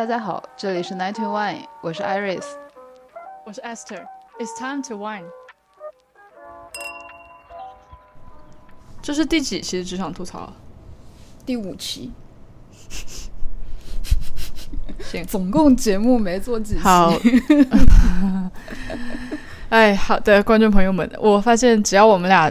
[0.00, 2.46] 大家好，这里是 Night to Wine，我是 Iris，
[3.44, 4.02] 我是 Esther。
[4.38, 5.26] It's time to wine。
[9.02, 10.54] 这是第几期职场吐槽？
[11.44, 12.10] 第五期。
[15.00, 16.80] 行，总共节目没做几期。
[16.80, 17.12] 好。
[19.68, 22.50] 哎，好的，观众朋友们，我发现只要我们俩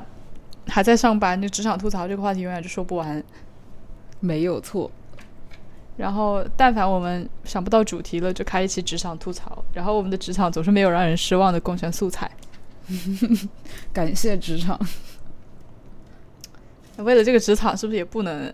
[0.67, 3.23] 还在上班，就职场吐槽这个话题永远就说不完。
[4.19, 4.91] 没有错。
[5.99, 9.61] 然后，但凡我们想不到主题了，就开一期职场吐槽。
[9.73, 12.31] 然后，我们的职场总是没有让人失望的贡献素材。
[13.91, 14.79] 感谢职场。
[16.99, 18.53] 为了这个职场，是不是也不能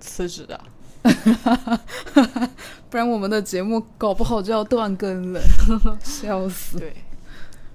[0.00, 0.58] 辞职啊？
[2.88, 5.40] 不然我们的节目搞不好就要断更了，
[6.02, 6.78] 笑死。
[6.78, 6.94] 对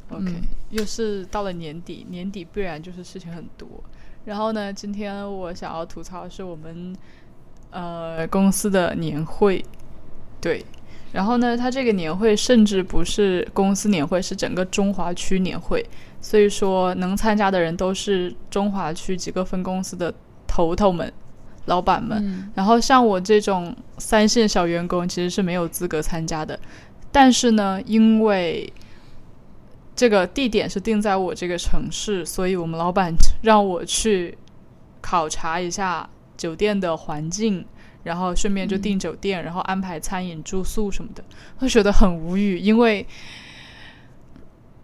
[0.09, 0.33] ，OK，
[0.71, 3.67] 又是到了年底，年底必然就是事情很多。
[4.25, 6.95] 然后呢，今天我想要吐槽的是我们。
[7.69, 9.63] 呃，公司的年会，
[10.39, 10.65] 对，
[11.11, 15.85] 然后呢，他这个年会甚至不是公司年会，是整个中华区年会，
[16.21, 20.11] 所以说能参加的人都是中华区几个分公司的
[20.47, 21.11] 头头们、
[21.65, 22.49] 老板们。
[22.55, 26.57] 然后像我这种三线小员工，其实是没有资格参加的。
[27.11, 28.71] 但是呢，因为
[29.93, 34.37] 这个地点是定在我这个城市，所以我们老板 让我去
[35.01, 36.09] 考察一下。
[36.37, 37.65] 酒店的环境，
[38.03, 41.23] 然后顺便就订酒店，然后安排餐饮、住宿什么的，
[41.57, 43.05] 会觉得很无语，因为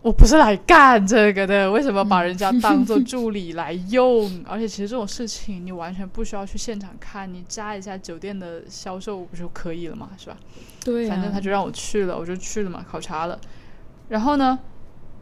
[0.01, 4.43] 我不是来干这个的，为什么把人家当做助理来用？
[4.45, 10.35] 而且其实这种事情你完全不需要去现场看，你加一下酒店的销售不就可以了嘛，是吧？
[10.83, 13.39] 对，反正他就让我去了，我就去了嘛，考察了。
[14.09, 14.59] 然后呢，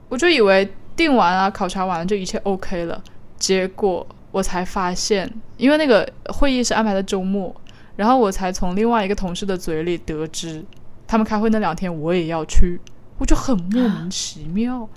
[0.09, 3.03] 我就以为订完啊，考察完了就一切 OK 了，
[3.37, 4.07] 结果。
[4.31, 7.53] 我才发现，因为那个会议是安排在周末，
[7.97, 10.63] 然后我才从另外一个同事的嘴里得知，
[11.05, 12.79] 他们开会那两天我也要去，
[13.17, 14.87] 我就很莫名其妙。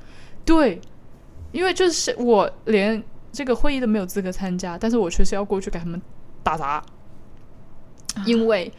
[0.45, 0.81] 对，
[1.51, 6.01] 因为就是我连这个会议都没有资格参加，但是我却是要过去给他们
[6.45, 6.81] 打杂，
[8.27, 8.73] 因为，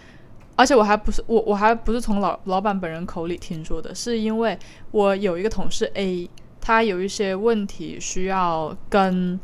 [0.55, 4.57] 而且我还不是我我还不是从老老板本人口里听说的，是因为
[4.91, 6.29] 我有一个同事 A，
[6.61, 9.37] 他有一些问题需要跟。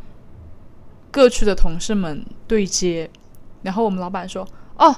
[1.11, 3.09] 各区的同事们对接，
[3.61, 4.47] 然后我们老板说
[4.79, 4.95] ：“哦，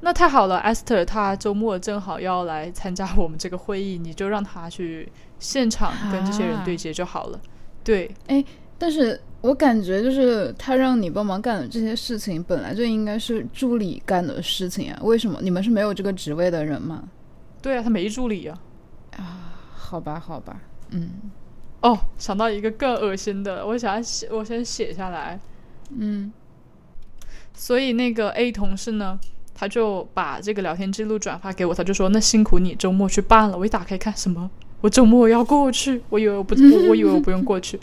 [0.00, 7.38] 那太好了，Esther，他周末正好要来参加我们这个会议，你就让他去现场跟这些人对接就好了。”
[7.84, 8.44] 对，哎，
[8.78, 17.04] 但是我感觉就是他让你帮忙干的这些事情，本来就应该是助理干的事情啊，为什么你们是没有这个职位的人吗？
[17.60, 18.58] 对啊，他没助理呀。
[19.16, 20.60] 啊，好吧，好吧，
[20.90, 21.10] 嗯。
[21.82, 25.40] 哦，想到一个更恶心的，我想写，我先写下来。
[25.98, 26.32] 嗯，
[27.52, 29.18] 所以那个 A 同事呢，
[29.54, 34.50] 他就把这个聊天记录转发给我，他就说：“那辛苦你周末去办了。”我一打开看，什么？
[34.80, 36.00] 我周末要过去？
[36.08, 36.54] 我以为我不，
[36.88, 37.78] 我以为我不用过去。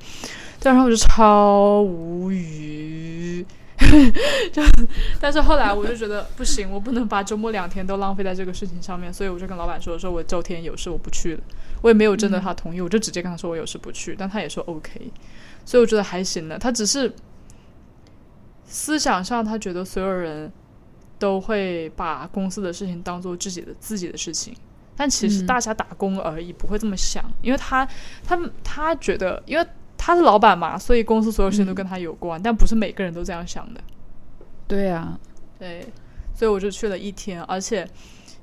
[0.64, 3.46] 然后我就超无语。
[4.52, 4.64] 就，
[5.22, 11.42] 但是后来我就觉得不行，我不能把周末两天都浪费在这个事情上面，所以我就跟老板说：“说我周天有事，我不去了。”
[11.84, 15.12] 我也没有征得他同意，我就直接跟他说我有事不去，但他也说 OK。
[15.64, 17.14] 所以我觉得还行的，他只是。
[18.68, 20.52] 思想上，他觉得所有人
[21.18, 24.54] 都会把公司的事情当做自己的自己的事情，
[24.96, 27.24] 但其实大家打工而已，不会这么想。
[27.42, 27.88] 因为他，
[28.24, 29.66] 他，他觉得，因为
[29.98, 32.40] 他是老板嘛，所以公司所有事情都跟他有关。
[32.42, 33.82] 但不是每个人都这样想的。
[34.68, 35.18] 对呀，
[35.58, 35.88] 对，
[36.36, 37.88] 所以我就去了一天，而且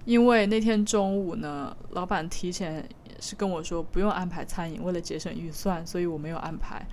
[0.07, 2.83] 因为那天中午呢，老板提前
[3.21, 6.87] 是跟我说不用安排餐饮，为了节省预算，所以我没有安排。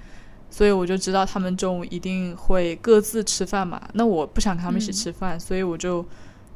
[0.52, 3.82] 所以我就知道他们中午一定会各自吃饭嘛。
[3.94, 6.06] 那我不想跟他们一起吃饭，所以我就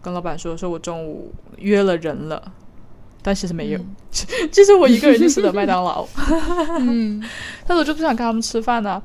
[0.02, 2.52] 跟老板说：“说我中午约了人了，
[3.22, 3.80] 但其实没有，
[4.12, 6.06] 其实我一个人就吃的麦当劳。
[6.80, 7.24] 嗯，
[7.66, 9.02] 但是我就不想跟他们吃饭呢。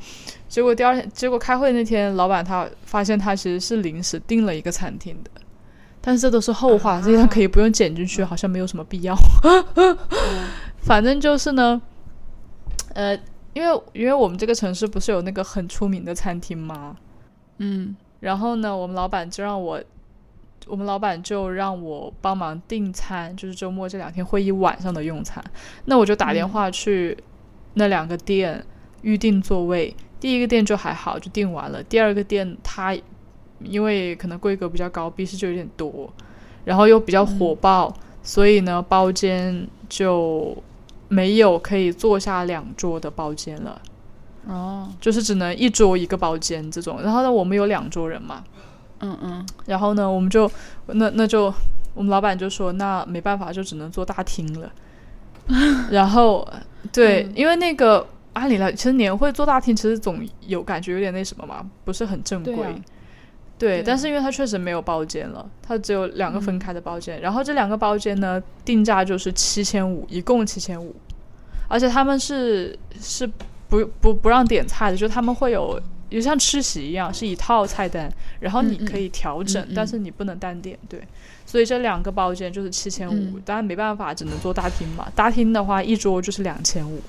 [0.48, 5.30] 结果第二天，结果开会那天，老板他发现他其实是临时订了一个餐厅的，
[6.00, 9.16] 但是这都是后话，这些可以不用剪进去，好像没有什么必要。
[10.82, 11.80] 反正就是呢，
[12.94, 13.16] 呃。
[13.52, 16.96] 因为因为我们这个城市不是有那个很出名的餐厅吗？
[17.58, 19.82] 嗯，然后呢，我们老板就让我，
[20.66, 25.42] 我们老板就让我帮忙订餐，就是周末这两天会议晚上的用餐。
[25.86, 27.16] 那我就打电话去
[27.74, 28.64] 那两个店
[29.02, 29.94] 预定座位。
[30.20, 31.82] 第一个店就还好，就订完了。
[31.82, 32.96] 第二个店它
[33.64, 36.08] 因为可能规格比较高，必须就有点多，
[36.64, 37.92] 然后又比较火爆，
[38.22, 40.56] 所以呢，包间就。
[41.10, 43.82] 没有可以坐下两桌的包间了，
[44.46, 47.02] 哦，就是只能一桌一个包间这种。
[47.02, 48.44] 然后呢，我们有两桌人嘛，
[49.00, 49.46] 嗯嗯。
[49.66, 50.48] 然后呢，我们就
[50.86, 51.52] 那那就
[51.94, 54.70] 我们老板就说，那没办法，就只能坐大厅了。
[55.90, 56.48] 然后
[56.92, 62.54] 对，因为那个按理来，其实年会坐大厅，其实总有感觉有点那什么嘛，不是很正规。
[63.60, 70.96] 对，但是因为它确实没有包间了，它只有两个分开的包间，然后这两个包间呢，定价就是七千五，一共七千五，
[71.68, 73.30] 而且他们是是
[73.68, 75.78] 不不不让点菜的，就他们会有，
[76.08, 78.10] 就像吃席一样，是一套菜单，
[78.40, 80.98] 然后你可以调整，但是你不能单点，对，
[81.44, 87.02] 所以这两个包间就是七千五，当然没办法，只能做大厅嘛，大厅的话一桌就是两千五，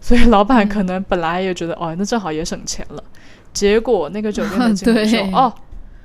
[0.00, 3.04] 所以老板可能本来也觉得，哦，那正好也省钱了。
[3.52, 5.52] 结果那个酒店的 经理说：“哦，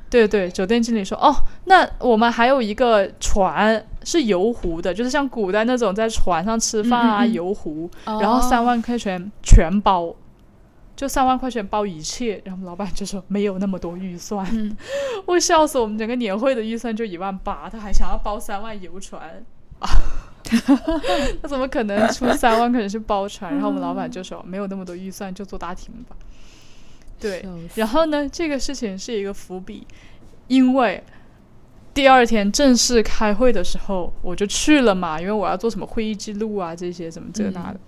[0.10, 1.36] 对对，酒店经理说，哦，
[1.66, 10.14] 那我们还有一个船是游湖的，就是像古代那种在船上吃饭啊，游湖，然后三万块钱全包，
[10.96, 12.42] 就三万块钱包一切。
[12.46, 14.46] 然后老板就说没有那么多预算，
[15.26, 19.22] 我笑死，我们整个年会的预算就一万八，他还想要包三万游船
[19.80, 19.90] 啊，
[21.42, 23.52] 他怎么可能出三万可能是包船？
[23.54, 26.16] 然后我们老板就说没有那么多预算，就坐大厅吧。”
[27.20, 27.44] 对，
[27.76, 28.30] 然后呢？
[28.30, 29.88] 这个事情是一个伏笔，
[30.48, 31.04] 因为
[31.94, 37.80] 第二天正式开会的时候，我就去了嘛，因为我要做什么会议记录啊，这些什么这那的。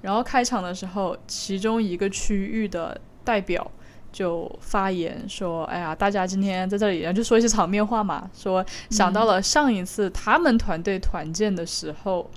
[0.00, 3.70] 然后开场的时候，其中一个区域的代表
[4.10, 12.30] 就发言说：“哎呀，大家今天在这里，然后就说一些场面话嘛，说想到了上一次他们团队团建的时候。”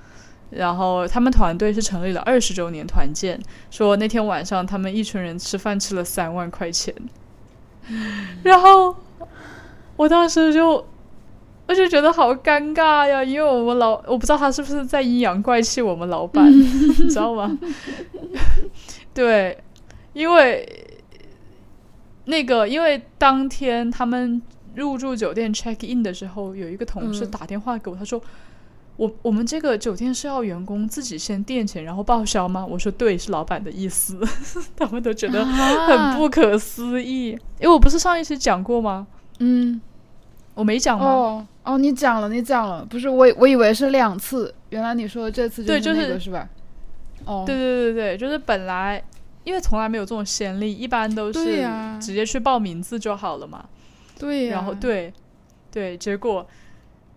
[0.56, 6.94] 然后他们团队是成立了二十周年团建，说那天晚上他们一群人吃饭吃了三万块钱，
[8.44, 8.96] 然后
[9.98, 10.86] 我当时就
[11.68, 17.58] 我就觉得好尴尬呀，因为我们老我不知道他是不是在阴阳怪气我们老板， 你知道吗？
[19.14, 19.58] 对，
[20.14, 20.68] 因为
[22.26, 24.42] 那个因为当天他们
[24.76, 28.22] 入住酒店 check in 的时候，有一个同事打电话给我，他说。
[28.98, 32.66] 我我们这个酒店是要员工自己先垫钱，然后报销吗？
[32.66, 34.18] 我说对，是老板的意思。
[34.78, 39.06] 他们都觉得很不可思议，因为我不是上一期讲过吗？
[39.40, 39.82] 嗯，
[40.54, 41.06] 我没讲吗？
[41.06, 46.48] 哦哦，你讲了，你讲了，不是我我以为是两次，原来你说这次对就是是吧？
[47.26, 49.04] 哦，对对对对，就是本来
[49.44, 51.68] 因为从来没有这种先例，一般都是
[52.00, 53.66] 直接去报名字就好了嘛。
[54.18, 55.12] 对呀，然后对
[55.70, 56.48] 对，结果。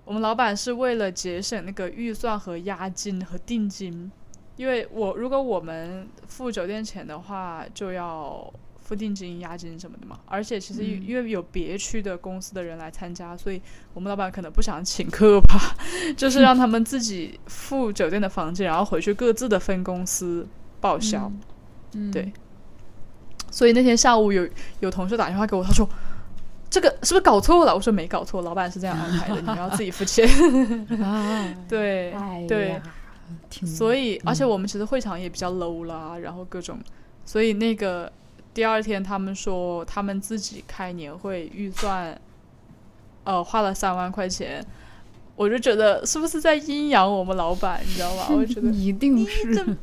[0.09, 4.11] 我们老板是为了节省那个预算和押金和定金，
[4.57, 8.51] 因为我如果我们付酒店钱的话，就要
[8.81, 10.19] 付定金、押金什么的嘛。
[10.25, 13.61] 而且其实因为有别区的公司的人来参加，所以
[13.93, 15.77] 我们老板可能不想请客吧，
[16.17, 20.49] 就是让他们自己付酒店的房间，然后回去各自的分公司
[20.81, 21.31] 报销。
[21.93, 22.33] 嗯对。
[23.51, 24.49] 所以那天下午有
[24.81, 25.87] 有同事打电话给我，他说。
[26.71, 27.75] 这个是不是搞错了？
[27.75, 30.29] 我说没搞错，老板是这样安排的，你们要自己付钱。
[31.69, 32.15] 对
[32.47, 32.81] 对，
[33.65, 36.79] 所以而且我们其实会场也比较 low 啦，然后各种，
[37.25, 38.11] 所以那个
[38.53, 42.19] 第二天他们说他们自己开年会预算，
[43.25, 44.65] 呃，花了三万块钱，
[45.37, 48.27] 我就觉得是不是在阴阳我们老板，你知道吗？
[48.31, 49.77] 我觉得 一定是。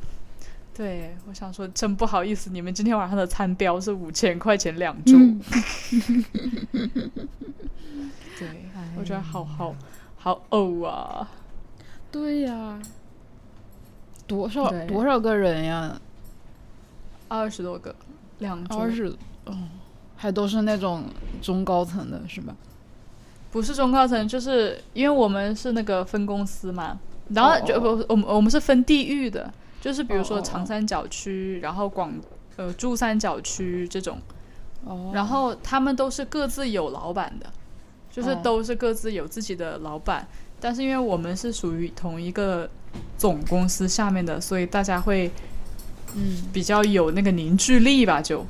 [0.76, 5.18] 对，我想说，真不好意思，你们今天晚上的餐标是五千块钱两桌。
[8.38, 8.50] 对，
[8.98, 9.74] 我觉得好好
[10.18, 11.32] 好呕啊！
[12.12, 12.78] 对呀，
[14.28, 15.98] 多少多少个人呀？
[17.30, 17.96] 二十多个，
[18.40, 19.16] 两二十
[19.46, 19.58] 哦，
[20.18, 21.06] 还都是那种
[21.42, 22.54] 中高层的是吧？
[23.50, 29.54] 不是中高层，就是因为我们是那个分公司嘛，然后就不，我们我们是分地域的。
[29.86, 32.12] 就是比如说长三角区，然后广
[32.56, 34.18] 呃珠三角区这种，
[35.14, 37.46] 然后他们都是各自有老板的，
[38.10, 40.28] 就是都是各自有自己的老板，
[40.60, 42.68] 但是因为我们是属于同一个
[43.16, 45.32] 总公司下面的，所以大家会
[46.16, 46.50] 嗯。
[46.52, 48.44] 比较有那个凝聚力吧，就。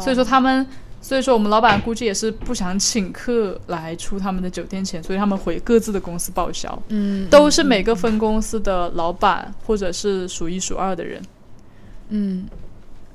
[0.00, 0.66] 所以说他们。
[1.06, 6.82] 所以说，我们老板估计也是不想请客来出他们的酒店钱，所以他们回各自的公司报销。
[6.88, 11.22] 嗯，都是每个分公司的老板或者是数一数二的人。
[12.08, 12.48] 嗯，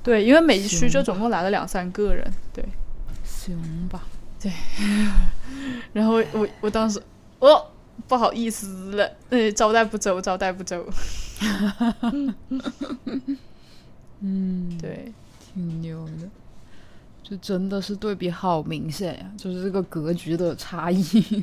[0.02, 2.26] 对，因为每一区就总共来了两三个人。
[2.54, 2.64] 对，
[3.24, 4.02] 行吧。
[4.40, 4.50] 对。
[5.92, 6.98] 然后我我当时，
[7.40, 7.66] 哦，
[8.08, 10.82] 不好意思了，呃，招待不周，招待不周。
[14.20, 16.30] 嗯，对，挺牛的。
[17.32, 21.42] 就真的是对比好明显呀，就是这个格局的差异。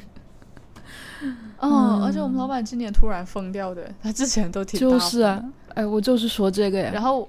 [1.57, 5.43] 哦，而且我们老板今年突然疯掉的，他之前都挺就是啊，
[5.73, 6.91] 哎，我就是说这个呀。
[6.93, 7.27] 然后，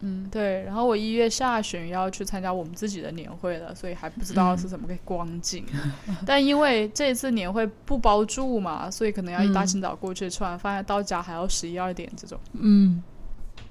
[0.00, 0.64] 嗯，对。
[0.64, 5.64] 然后我一月下旬要去参加我们自己的年会了，所以还不知道是怎么个光景。
[6.26, 12.36] 但因为这次年会不包住嘛，所以可能要一大清早过去，吃完饭到家还要十一二点这种。
[12.54, 13.00] 嗯，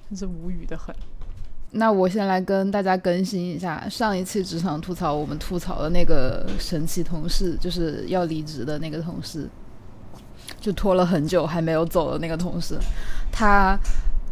[0.08, 0.94] 真是无语的很。
[1.72, 9.46] 那我先来跟大家更新一下上一期职场吐槽，我们吐槽的那个神奇同事，就是要离职的那个同事，
[10.58, 12.78] 就拖了很久还没有走的那个同事。
[13.30, 13.76] 他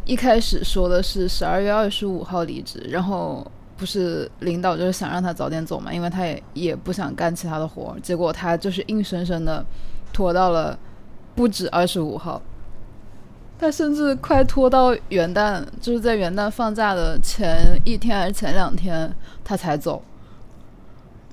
[0.05, 3.45] 一开始说的是十二月二十五号离职，然后
[3.77, 9.63] 不是领导就是想让他早点走嘛，因为他也也不想干其他的活，结果他就是硬生生的
[10.11, 10.77] 拖到了
[11.35, 12.41] 不止二十五号。
[13.57, 19.09] 他甚至快拖到元旦，就是在元旦放假的前一天还是前两天，
[19.43, 20.03] 他才走。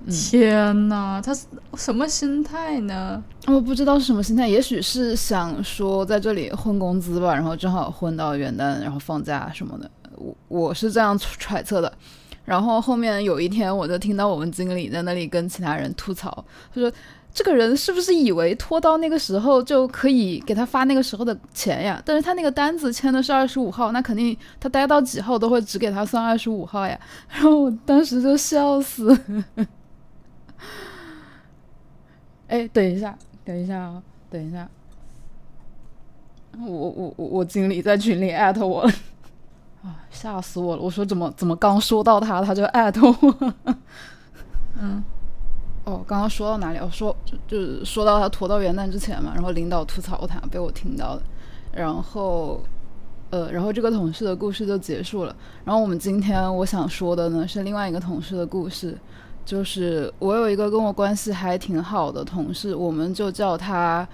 [0.09, 3.23] 天哪，他是什么心态呢？
[3.47, 9.91] 我不知道是什么心态，也许是想说在这里混工资吧，然后正好混到元旦，然后放假什么的。
[10.17, 11.93] 我我是这样揣测的。
[12.45, 16.93] 然后后面有一天，我就听到我们经理在那里跟其他人吐槽，他说。
[17.35, 22.03] 这个人是不是以为拖到那个时候就可以给他发那个时候的钱呀？
[22.05, 26.99] 但是他那个单子签的是二十五号，那肯定他待到几号都会只给他算二十五号呀。
[27.31, 29.19] 然后我当时就笑死。
[32.49, 34.69] 哎，等一下，等一下啊，等一下，
[36.61, 38.93] 我我我我经理在群里艾特我了，
[39.83, 40.83] 啊，吓死我了！
[40.83, 43.55] 我说怎么怎么刚说到他他就艾特我，
[44.79, 45.03] 嗯。
[45.85, 46.79] 哦，刚刚说到哪里？
[46.79, 47.15] 我说
[47.49, 51.23] 就是说到他拖到元旦之前嘛，然后领导吐槽他，被我听到了。
[51.73, 52.61] 然后，
[53.31, 55.35] 呃，然后这个同事的故事就结束了。
[55.65, 58.97] 然后我们今天我想说的呢是另外一个同事的故事，
[59.45, 64.07] 就是我有一个跟我关系还挺好的同事，我们就叫他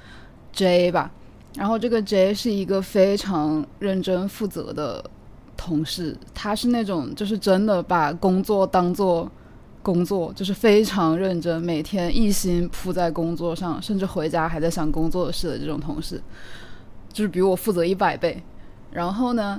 [0.53, 1.11] J 吧。
[1.55, 5.05] 然后这个 J 是一个非常认真负责的
[5.55, 9.31] 同事，他是那种就是真的把工作当做。
[9.89, 16.21] 工作就是非常认真，每天一心扑在工作上，甚至回家还在想工作的事的这种同事，
[17.11, 18.43] 就是比我负责一百倍。
[18.93, 19.59] 然后呢，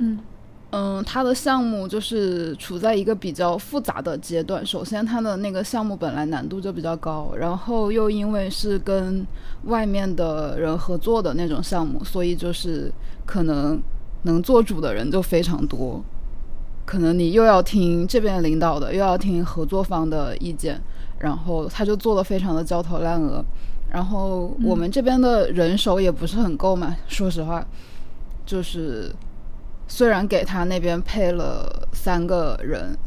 [0.69, 4.63] 嗯，他的项目就是处在一个比较复杂的阶段。
[4.63, 9.25] 首先，他的那个项目本来难度就比较高，然后又因为是跟
[9.63, 12.93] 外面的人合作的那种项目，所以就是
[13.25, 13.81] 可能
[14.25, 15.99] 能做主的人就非常多。
[16.89, 20.81] 可能你又要听这边领导的，又要听合作方的意见，
[21.19, 23.45] 然后他就做的非常的焦头烂额。
[23.91, 27.63] 然后我们这边的人手也不是很够嘛，说实话，
[28.43, 29.13] 就是
[29.87, 32.97] 虽然给他那边配了三个人，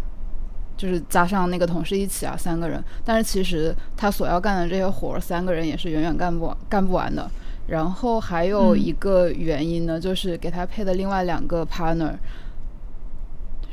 [0.76, 7.28] 就是加上那个同事一起啊，三个人，但是其实他所要干的这些活儿，三个人也是远远干不干不完的。
[7.66, 12.12] 然后还有一个原因呢，就是给他配的另外两个 partner。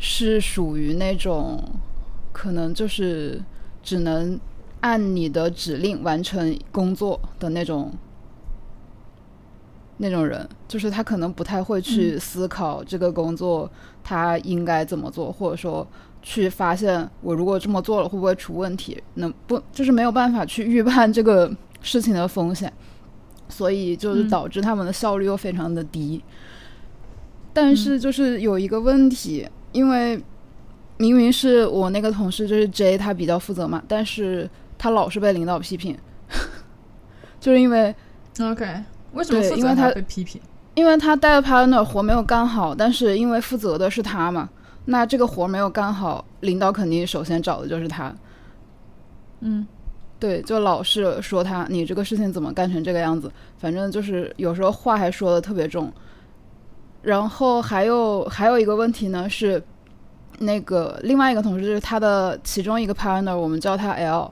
[0.01, 1.62] 是属于那种，
[2.32, 3.44] 可能就是
[3.84, 4.39] 只能
[4.79, 7.91] 按你的指令完成工作的那种
[9.98, 13.70] 那种人，就是他可能不太会去思考这个工作
[14.01, 15.86] 他应该怎么做，或者说
[16.22, 22.72] 去发现我如果这么做了会不会出问题，能不就是没有办法去预判这个事情的风险，
[23.50, 26.24] 所以就是导致他们的效率又非常的低。
[27.51, 29.46] 但是就是有一个问题。
[29.72, 30.22] 因为
[30.98, 35.98] 明明是我那个同事，就是 J，他比较负责嘛，但是他老是被领导批评，
[37.40, 37.96] 就是因为
[38.40, 38.66] OK，
[39.14, 40.42] 为什么负责他被批评？
[40.76, 44.50] 因为他带的 partner 活没有干好，但是因为负责的是他嘛，
[44.86, 48.16] 那这个活没有干好，领导肯定首先找的就是他。
[49.42, 49.68] 嗯，
[50.20, 53.32] 对，就老是说他，你这个事情怎么干成这个样子？
[53.58, 55.92] 反正就是有时候话还说的特别重。
[57.10, 59.62] 然后还有还有一个问题呢，是
[60.38, 64.32] 那个另外一个同事，就是他的其中一个 partner，我们叫他 L，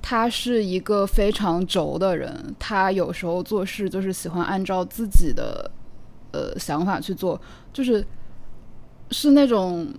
[0.00, 5.68] 他是一个非常轴的人，他有时候做事就是喜欢按照自己的
[6.30, 7.40] 呃想法去做，
[7.72, 8.06] 就是
[9.10, 9.92] 是那种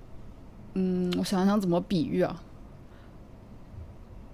[0.75, 2.41] 嗯，我想想怎么比喻啊，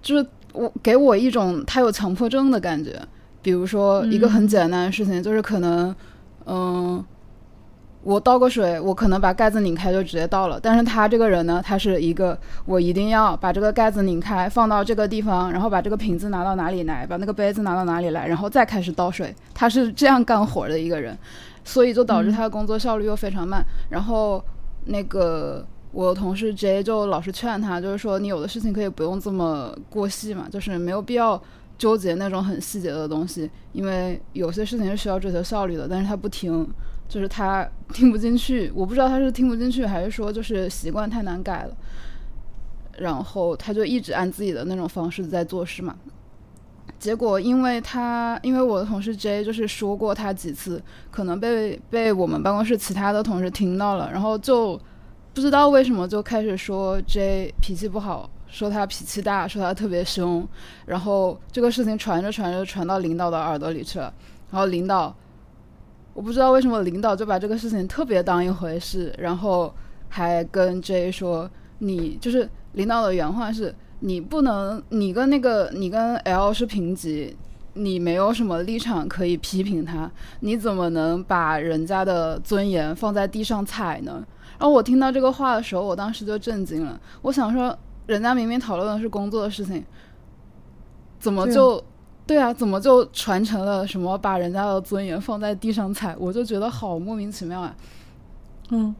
[0.00, 2.96] 就是我给我一种他有强迫症的感觉，
[3.42, 5.92] 比如说一个很简单的事情，就是可能
[6.46, 7.04] 嗯。
[8.04, 10.58] 我倒个水，我可能把盖子拧开就直接倒了。
[10.60, 19.32] 但是他这个人呢，他是一个我一定要把这个盖子拧开，放到这个地方，然后把这个瓶子拿到哪里来，把那个杯子拿到哪里来，然后再开始倒水。
[19.54, 21.16] 他是这样干活的一个人，
[21.62, 23.64] 所以就导致他的工作效率又非常慢。
[23.88, 24.42] 然后
[24.86, 31.40] 那个我同事 J 就老是劝他，就是说你有的事情可以不用这么过细嘛，就是没有必要
[31.78, 35.86] 纠结那种很细节的东西，因为有些事情是需要追求效率的。
[35.88, 36.68] 但是他不听。
[37.12, 41.76] 就是他听不进去，我不知道他是听不进去，还是说就是习惯太难改了，
[42.96, 45.94] 然后他就一直按自己的那种方式在做事嘛。
[46.98, 54.80] 结果因为他，因为我的同事 J 就是说过他几次，可能被被我们办公室其他的同事听到了，然后就
[55.34, 60.48] 不知道为什么就开始说 J 脾气不好，说他脾气大，说他特别凶，
[60.86, 64.10] 然后这个事情传着传着传到领导的耳朵里去了，
[64.50, 65.14] 然后领导。
[66.14, 69.74] 我不知道为什么领导就把这个事情特别当一回事，然后
[70.10, 71.50] 还跟 J 说
[71.80, 77.34] ：“你就是领导的原话是，你不能，你跟那个你跟 L 是平级，
[77.72, 84.22] 你没有什么立场可以批评他，你怎么能把人家的尊严放在地上踩呢？”
[84.60, 87.00] 然后我听到这个话的时候，我当时就震惊了。
[87.22, 87.76] 我想说，
[88.06, 89.82] 人家明明讨论的是工作的事情，
[91.18, 91.82] 怎么就？
[92.24, 96.14] 对啊，怎么就传承了什么把人家的尊严放在地上踩？
[96.18, 97.74] 我就觉得好莫名其妙啊。
[98.70, 98.94] 嗯，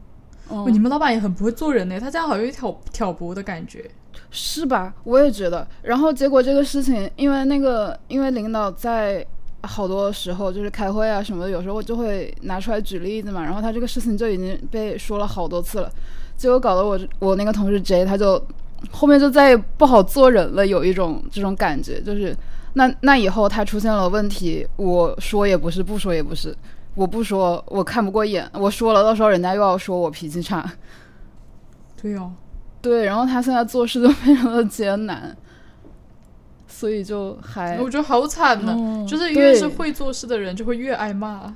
[0.49, 3.89] 哦，你们老板也很不会做人呢，他这样好像有挑挑拨的感觉，
[4.29, 4.93] 是吧？
[5.05, 5.65] 我也觉得。
[5.81, 9.25] 然后结果这个事情，因为那个，因为领导在
[9.61, 13.41] 好多时候就是开会啊什么的，有时候就会拿出来举例子嘛。
[13.41, 15.89] 然后他这个事情就已经被说了好多次了，
[16.35, 18.39] 结果搞得我我那个同事 J 他就
[18.91, 22.35] 后面就再也不好做人了，有一种这种感觉，就是。
[22.75, 26.55] 那那以后他出现了问题，我说也不是，不说也不是，
[26.95, 30.67] 我不说我看不过眼，我说了到时候人家又要说我脾气差。
[32.01, 32.31] 对哦，
[32.81, 35.37] 对，然后他现在做事就非常的艰难，
[36.67, 41.53] 所以就还我觉得好惨呢，就是越是会做事的人就会越挨骂。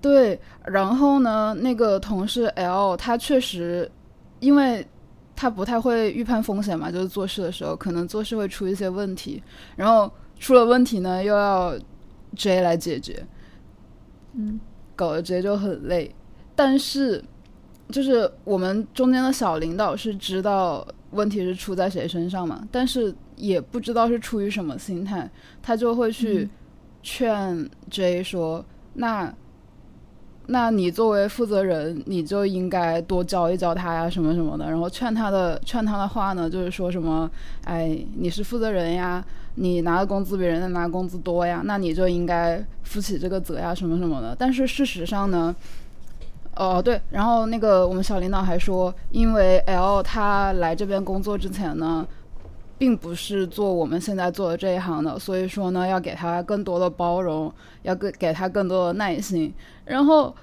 [0.00, 3.90] 对，然后呢，那个同事 L 他确实，
[4.38, 4.86] 因为
[5.34, 9.42] 他不太会预判风险嘛，就是做事的时候可能做事会出一些问题，
[9.74, 10.08] 然后。
[10.40, 11.78] 出了问题呢，又要
[12.34, 13.24] J 来解决，
[14.32, 14.58] 嗯，
[14.96, 16.12] 搞得 J 就很累。
[16.56, 17.22] 但是，
[17.90, 25.30] 就是我们中间的小领导是知道问题是出在谁身上嘛，但是也不知道是出于什么心态，
[25.62, 26.48] 他就会去
[27.02, 28.64] 劝 J 说
[28.94, 29.32] ：“那。”
[30.46, 34.68] 那你作为负责人，你就应该多教一教他呀，什么什么的。
[34.68, 37.30] 然后劝他的劝他的话呢，就是说什么，
[37.62, 39.24] 哎，你是负责人呀，
[39.56, 44.34] 你拿的工资比人家拿工资多呀，那你就应该负起这个责呀，什么什么的。
[44.38, 45.54] 但是事实上呢，
[46.54, 52.06] 哦对，然后那个我们小领导还说，因为 L 他来这边工作之前呢，
[52.78, 59.52] 并不是做我们现在做的这一行的，所以说呢，要给他更多的包容，要给给他更多的耐心。
[59.84, 60.34] 然后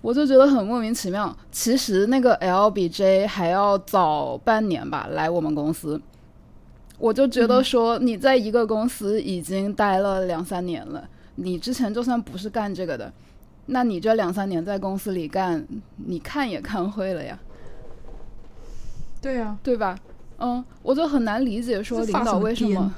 [0.00, 1.34] 我就觉得很莫名其妙。
[1.50, 6.00] 其实那个 L 比 J 还要早半年吧来我们公司，
[7.00, 13.10] 我就觉得说你在一个公司已经待了两三年了，你之前就算不是干这个的，
[13.66, 17.38] 那你这两三年在公司里干，你看也看会了呀。
[19.22, 19.98] 对呀，对吧？
[20.38, 22.94] 嗯，我就很难理解说领导为什么。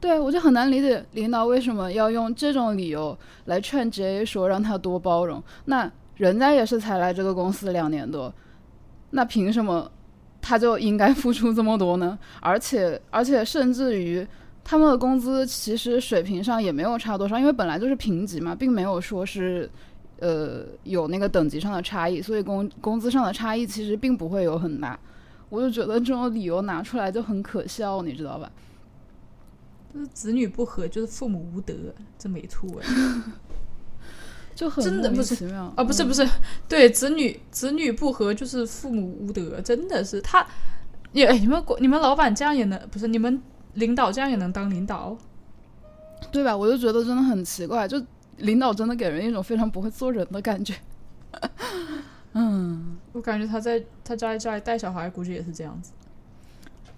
[0.00, 5.42] 对，我就很难理解领导为什么要用这种理由来劝 J 说让他多包容。
[5.66, 8.32] 那人家也是才来这个公司两年多，
[9.10, 9.90] 那凭什么
[10.46, 12.16] 他就应该付出这么多呢？
[12.40, 14.24] 而且，而且甚至于
[14.62, 19.68] 他们的工资其实水平上也没有差多少，因为本来就是平级嘛，并没有说是
[20.20, 24.96] 呃有那个等级上的差异，所以工工资上的差异其实并不会有很大。
[25.48, 28.50] 我就觉得这种理由拿出来就很可笑，你知道吧？
[29.92, 31.74] 就是子女不和就是父母无德，
[32.18, 32.86] 这没错哎，
[34.56, 36.26] 就很真的不是啊，不是不是，
[36.66, 40.44] 对，子女子女不和就是父母无德，真的是他，
[41.12, 43.40] 也你们你们老板这样也能不是你们
[43.74, 45.14] 领导这样也能当领导，
[46.32, 46.56] 对吧？
[46.56, 48.02] 我就觉得真的很奇怪，就
[48.38, 50.74] 领导真的给人一种非常不会做人的感觉。
[52.32, 55.92] 嗯，我感觉他在他家里家里带小孩，估计也是这样子，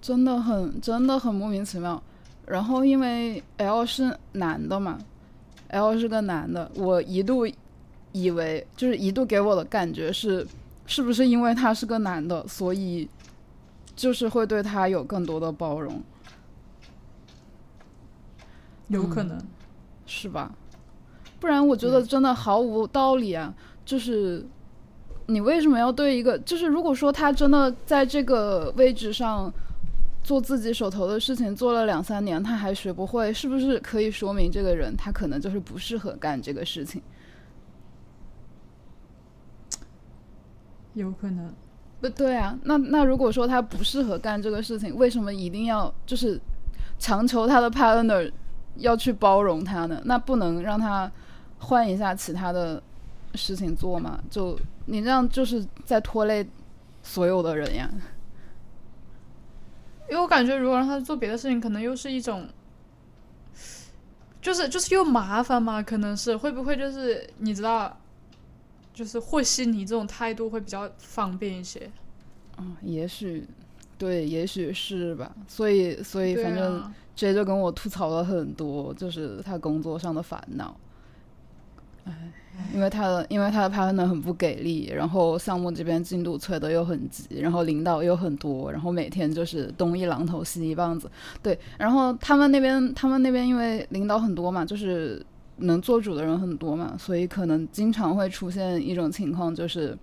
[0.01, 2.01] 真的很真的很莫名其妙。
[2.47, 4.97] 然后因为 L 是男的嘛
[5.69, 7.47] ，L 是个男的，我一度
[8.13, 10.47] 以为就是一度给我的感觉是，
[10.87, 13.09] 是不是因为他是个男的，所以
[13.97, 16.03] 就是会对他有更多的包容？
[18.89, 19.39] 有可能
[20.07, 20.55] 是吧？
[21.41, 23.55] 不然我觉得真的毫无道理啊！
[23.85, 24.45] 就是
[25.27, 29.53] 你为什么要对一个，就是如果说他真的在这个位置上。
[30.29, 37.01] 做自己手头的事情做了两三年，他还学不会，是不是可以说明这个人他可能就是不适合干这个事情？
[40.93, 41.51] 有可能，
[42.03, 42.59] 不对啊。
[42.65, 46.39] 那那如果说他不适合干这个事情，为什么一定要就是
[46.99, 48.31] 强求他的 partner
[48.77, 49.99] 要去包容他呢？
[50.05, 51.11] 那不能让他
[51.59, 52.83] 换一下其他的
[53.35, 56.47] 事情做吗，就你这样就是在拖累
[57.03, 57.91] 所有的人呀。
[60.11, 62.49] 因为我感觉，如果让他做别的事情，可能又是一种，
[64.41, 67.95] 就是就是又麻烦嘛，可能是会不会就是你知道，
[68.95, 71.91] 就是和稀泥这种态度会比较方便一些。
[72.57, 73.47] 嗯，也许，
[73.97, 75.31] 对，也许是吧。
[75.47, 80.75] 所以，所以反正啊 J 就跟我吐槽了很多，就是他工作上的烦恼。
[82.75, 91.11] 因为他的因为他的 partner 很不给力，然后项目这边进度催的又很急，然后领导又很多，然后每天就是东一榔头西一棒子。
[91.43, 95.25] 对，然后他们那边他们那边因为领导很多嘛，就是
[95.59, 99.97] 能做主的人很多嘛，所以可能经常会出现一种情况，就是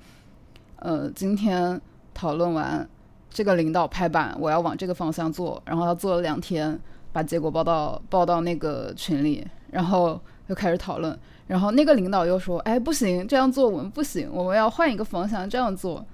[0.77, 1.79] 呃今天
[2.13, 2.87] 讨论完。
[3.27, 6.79] 这个领导拍板，我要往这个方向做，然后他做了两天，
[7.11, 16.05] 把结果报到报到那个群里，然后又开始讨论，然后那个领导又说：“哎，不行，这样做我们不行，我们要换一个方向这样做。”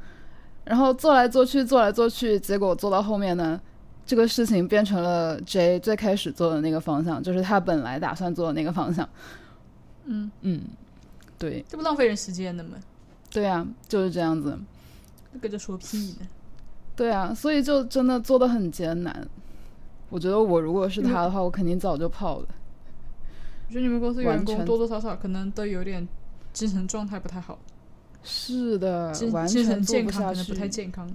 [0.65, 3.59] 然后做来做去，做来做去，结果做到后面呢，
[4.05, 9.07] 这个事情变成了 J 最开始做的那个方向，就是他本来打算做的那个方向。
[10.05, 10.61] 嗯嗯，
[11.37, 12.77] 对这不浪费人时间的吗？
[13.29, 14.57] 对啊，就是这样子。
[15.39, 16.27] 跟着说屁呢。
[16.95, 19.27] 对啊，所以就真的做的很艰难。
[20.09, 22.47] 我觉得我如果是他的话，我肯定早就跑了。
[23.71, 26.05] 我觉得你们公司员工多多少少可能都有点
[26.51, 27.57] 精神状态不太好，
[28.21, 30.05] 是的，精完精神健。
[30.05, 31.09] 康可能不太健康。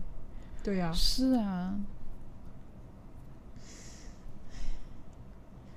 [0.64, 1.74] 对呀、是啊，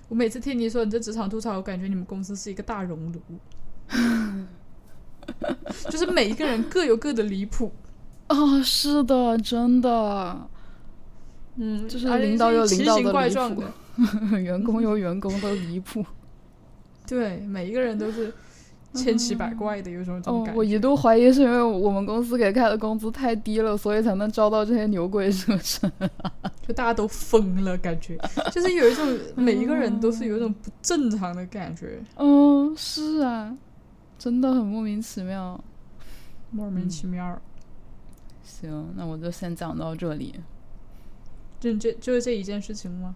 [0.08, 3.20] 我每次听你说你在职场吐槽，我感觉你们公司是一个大熔炉，
[5.92, 7.74] 就是每一个人各有各的离谱。
[8.30, 10.48] 哦，是的，真的，
[11.58, 13.70] 嗯，就是领导有领导的离谱怪状的，
[14.40, 16.06] 员工有员工的离谱。
[17.10, 18.32] 对，每一个人都是
[18.94, 20.58] 千奇百怪的，有种这种哦感，觉。
[20.58, 25.92] 我一度怀疑是因为我们公司给开的工资太低了，所以才能招到这些牛鬼蛇神。
[26.68, 28.16] 就大家都疯了，感觉
[28.54, 33.58] 就是有一种每一个人都是有一种不正常的感觉，嗯，是啊，
[34.20, 35.60] 真的很莫名其妙。
[36.52, 37.42] 莫名其妙。
[38.44, 40.36] 行，那我就先讲到这里。
[41.60, 43.14] 就这就是这一件事情吗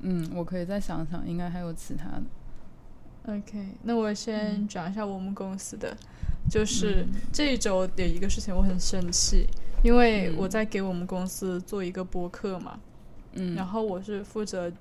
[0.00, 2.22] 嗯，我可以再想想，应该还有其他的。
[3.26, 5.96] ？OK，那我先讲一下我们公司的，
[6.50, 9.46] 就是这一周有一个事情我很生气，
[9.82, 12.78] 因为我在给我们公司做一个播客嘛，
[13.32, 14.72] 嗯，然后我是负责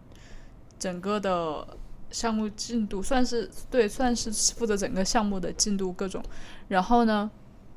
[0.79, 1.67] 整个的
[2.09, 6.23] 项目进度，算是对，算是负责整个项目的进度各种。
[6.69, 7.29] 然后呢，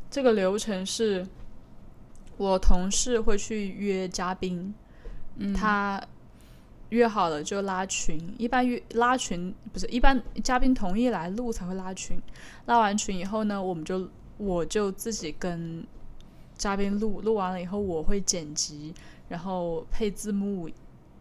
[0.09, 1.27] 这个流程是
[2.37, 4.73] 我同事会去约嘉宾，
[5.37, 6.01] 嗯他
[6.91, 12.21] 约好了就拉群，一般约拉群不是一般嘉宾同意来录才会拉群，
[12.67, 15.87] 拉完群以后呢，我们就我就自己跟
[16.57, 18.93] 嘉宾录，录完了以后我会剪辑，
[19.29, 20.69] 然后配字幕，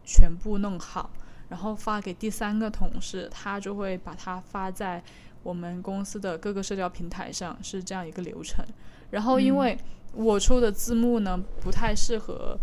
[0.03, 1.09] 全部弄好，
[1.49, 5.01] 然后发给第三个同事，他就会把它发在
[5.43, 8.65] 我们公司的各个社交平台上，是这样一个流程。
[9.11, 9.77] 然后因为
[10.13, 12.57] 我出的字幕呢不太适合。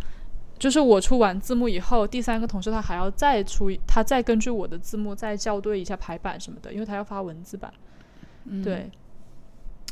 [0.59, 7.73] 就是我出完字幕以后，第三个同事他还要再出，他再根据我的字幕再校对一下排版什么的，因为他要发文字版。
[8.45, 8.91] 嗯对，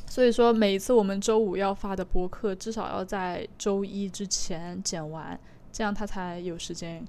[0.07, 5.38] 所以说每一次我们周五要发的播客，至少要在周一之前剪完，
[5.72, 7.05] 这样他才有时间。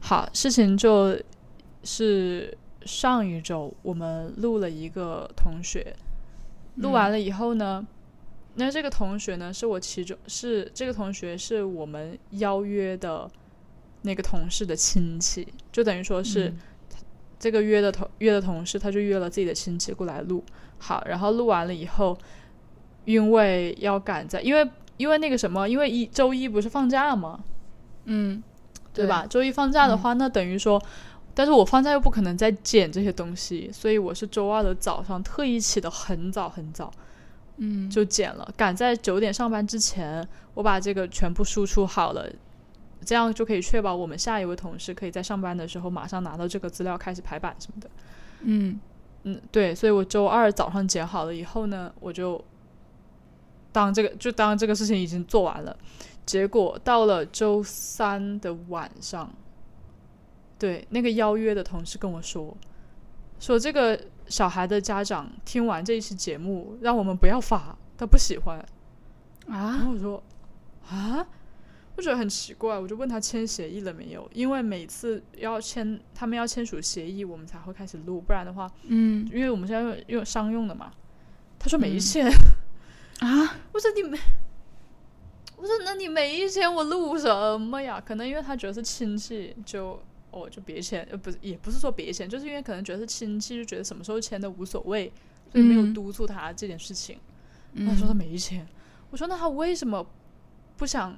[0.00, 1.16] 好，事情就
[1.84, 5.94] 是上一周我们录了一个同学，
[6.76, 7.86] 录完了以后呢，
[8.58, 13.30] 那这个同学呢是我其中是这个同学是我们邀约的
[14.02, 16.48] 那个同事的亲戚，就等于说是。
[16.48, 16.58] 嗯
[17.40, 20.42] 这个约的同约的同事，他就约了自己的亲戚过来录。
[20.78, 22.18] 好，然后录完了以后，
[23.04, 27.38] 因为要赶在，因为因为那个什么，因为一周一不是放假吗？
[28.06, 28.42] 嗯，
[28.92, 29.24] 对吧？
[29.24, 30.82] 周一放假的话，那等于说，
[31.32, 36.92] 但是我放假又不可能再剪这些东西，所以我是周二的早上特意起的很早很早，
[37.58, 42.28] 嗯，就剪了，赶在九点上班之前，我把这个全部输出好了。
[43.04, 47.88] 这样就可以确保我们下一位同事可以在上班的时候马上拿到这个资料开始排版什么的。
[48.40, 48.78] 嗯
[49.22, 52.44] 嗯，对，所以我周二早上剪好了以后呢，我就
[53.72, 55.76] 当这个就当这个事情已经做完了。
[56.26, 59.32] 结果到了周三的晚上，
[60.58, 62.54] 对那个邀约的同事跟我说，
[63.38, 68.66] 说这个小孩的家长听完这一期节目，让我们不要发，他不喜欢啊。
[69.46, 70.22] 然啊，后我说
[70.88, 71.26] 啊，
[71.96, 80.90] 我觉得很奇怪，我就问他签协议了没有，因为每次要签，他们要签署协议，我们才会开始录，不然的话，嗯因为我们现在用用商用的嘛。
[81.58, 82.30] 他说没嗯签，
[83.18, 84.16] 啊，我说你没，
[85.56, 88.00] 我说那你没签，我录什么呀？
[88.00, 95.12] 可能因为他觉得是亲戚，就哦就别签，呃不是也不是说别签，就是因为可能觉得是亲戚，就觉得什么时候签都无所谓，
[95.50, 97.18] 所以没有嗯督促他这件事情。
[97.72, 98.66] 嗯他说他没签，
[99.10, 100.06] 我说那他为什么
[100.76, 101.16] 不想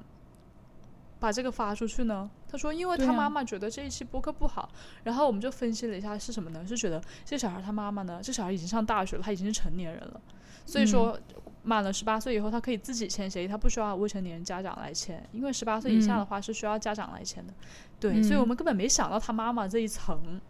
[1.19, 2.31] 把这个发出去呢？
[2.49, 4.69] 他说因为他妈妈觉得这一期播客不好，
[5.05, 6.67] 然后我们就分析了一下是什么呢？
[6.67, 10.21] 是觉得这小孩他妈妈呢，这小孩已经上大学了，他已经是成年人了，
[10.65, 11.19] 所以说。
[11.63, 17.53] 满了十八岁以后，他可以自己签协议，他不需要未成年人家长来签，因为十八岁以下的话是需要家长来签的。
[17.99, 20.41] 对，所以我们根本没想到他妈妈这一层。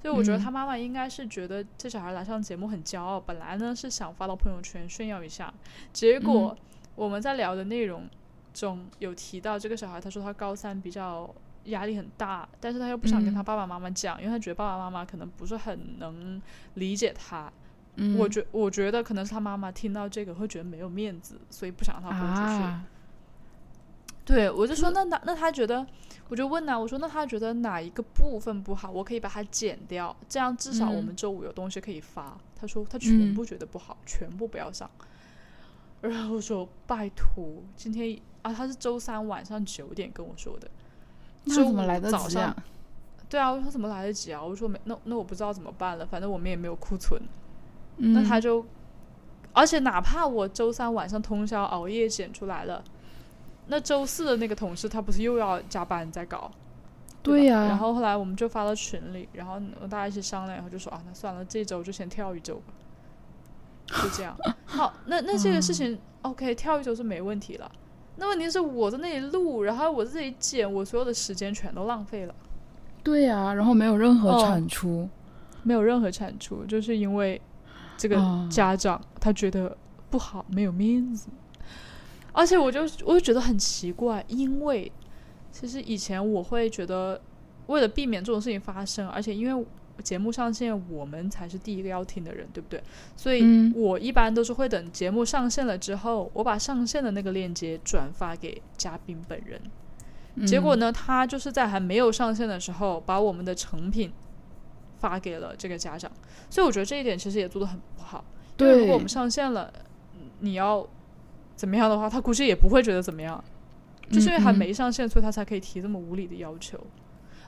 [0.00, 5.52] 所以我觉得嗯他妈妈应该是觉得这小孩来上节目很骄傲，本来呢是想发到朋友圈炫耀一下，
[5.92, 6.56] 结果
[6.94, 8.08] 我们在聊的内容
[8.54, 11.28] 中有提到这个小孩，他说他高三比较
[11.64, 16.40] 压力很大，但是他又不想跟他爸爸妈妈讲，因为他觉得爸爸妈妈可能不是很能
[16.74, 17.52] 理解他。
[18.00, 22.62] 嗯我觉我觉得可能是他妈妈听到这个会觉得没有面子，所以不想让他播出去。
[22.62, 22.84] 啊，
[24.24, 25.84] 对，我就说那那那他觉得，
[26.28, 32.38] 我就问他，我说那他觉得哪一个部分不好，我可以把它剪掉，这样至少我们周五有东西可以发。
[32.54, 34.88] 他说他全嗯部觉得不好，全部不要上。
[36.00, 40.70] 然后我说拜托，今天啊，他是周三晚上九点跟我说的，
[41.44, 42.56] 那周五怎么来得早上及啊？
[43.28, 44.42] 对啊，我说怎么来得及啊？
[44.42, 47.20] 我说没，那那我不知道怎么办了，反正我们也没有库存。
[47.98, 48.64] 嗯那他就，
[49.52, 52.82] 而且哪怕我周三晚上通宵熬夜剪出来了，
[53.66, 56.50] 那周四的那个同事他不是又要加班再搞？
[57.20, 62.72] 对呀然后后来我们就发到群里，然后大家一起商量，然后就说啊，那算了，这周就先跳一周吧，
[64.02, 64.34] 就这样。
[64.64, 67.70] 好，那那这个事情、OK，跳一周是没问题了。
[68.16, 72.34] 那问题是我在那里录，然后我在这里剪，我所有的时间全都浪费了，
[73.02, 75.08] 对呀、然后没有任何哦产出，
[75.62, 77.40] 没有任何产出，就是因为
[77.98, 79.76] 这个啊家长他觉得
[80.08, 81.28] 不好，没有面子。
[82.32, 84.90] 而且我就我就觉得很奇怪，因为
[85.50, 87.20] 其实以前我会觉得，
[87.66, 89.66] 为了避免这种事情发生，而且因为
[90.04, 92.80] 节目上线，我们才是第一个要听的人，对不对？
[93.16, 99.60] 所以嗯我一般都是会等节目上线了之后，我把上线的那个链接转发给嘉宾本人。
[100.46, 104.12] 结果嗯呢，他就是在还没有上线的时候，把我们的成品
[104.98, 106.10] 发给了这个家长，
[106.50, 108.24] 所以我觉得这一点其实也做的很不好。
[108.58, 109.72] 因为如果我们上线了，
[110.40, 110.86] 你要
[111.54, 113.42] 怎么样的话，他估计也不会觉得怎么样，
[114.10, 116.78] 就是因为还没上线，所以他才可以提这么无理的要求。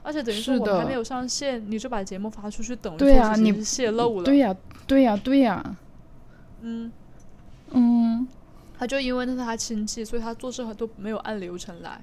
[0.03, 4.23] 而且等于说是我们还没有上线，你就把节目发出去，等于对啊你泄露了。
[4.23, 4.55] 对呀、
[4.87, 5.77] 对呀、对呀、
[6.61, 6.91] 嗯，
[7.71, 8.27] 嗯，
[8.79, 12.01] 他就因为那是他亲戚，所以他做事很多没有按流程来。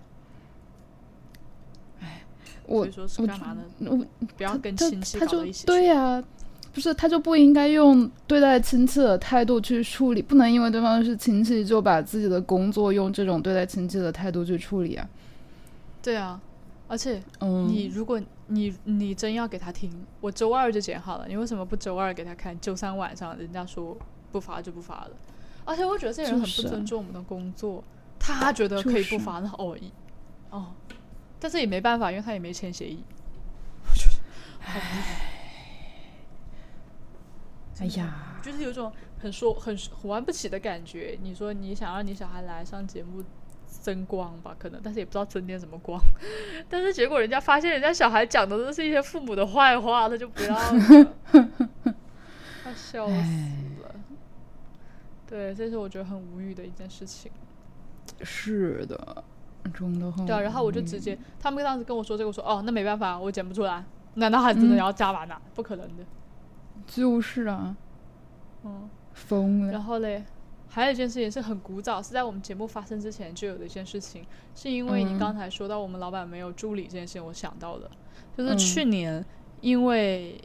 [2.68, 2.86] 我
[3.18, 3.62] 我干嘛呢？
[3.90, 3.96] 我
[4.36, 5.66] 不要跟亲戚他就搞到一起。
[5.66, 6.22] 对呀、
[6.72, 15.08] 不是他就不应该用对待亲戚的态度去处理，不能因为对方是亲戚就把自己的工作用这种对待亲戚的态度去处理啊。
[16.02, 16.40] 对啊，
[16.86, 22.58] 而且嗯，你如果你你真要给他听，我周二就剪好了，你为什么不周二给他看？
[22.60, 23.96] 周三晚上人家说
[24.30, 25.10] 不发就不发了，
[25.64, 27.82] 而且我觉得这人很不尊重我们的工作，
[28.18, 29.90] 他觉得可以不发，那哦一
[30.50, 30.66] 哦，
[31.40, 33.02] 但是也没办法，因为他也没签协议。
[34.60, 35.02] 好无语
[37.80, 41.16] 哎呀，就是有种很说很很玩不起的感觉。
[41.22, 43.22] 你说你想让你小孩来上节目
[43.82, 46.00] 争光吧，可能，但是也不知道争点什么光。
[46.68, 51.14] 但是结果人家发现人家小孩讲的都是一些父母的坏话，他就不要了，
[52.64, 53.12] 他笑死
[53.82, 53.94] 了。
[55.28, 57.30] 对，这是我觉得很无语的一件事情。
[58.22, 59.22] 是的，
[59.72, 63.84] 真的话对啊，然后我就直接，他们当时跟我说这个，我说哦，那没办法，我剪不出来。
[64.14, 65.40] 难道还真的嗯要加完啊？
[65.54, 66.04] 不可能的。
[66.86, 67.76] 就是啊，
[68.64, 68.88] 嗯。
[69.12, 69.72] 疯了。
[69.72, 70.24] 然后嘞，
[70.68, 77.90] 还有一件事情是很古早，是在我们节目发生之前就有的一件事情，是因为你嗯刚才说到我们老板没有助理这件事情，我想到了，
[78.36, 79.24] 就是嗯去年
[79.60, 80.40] 因为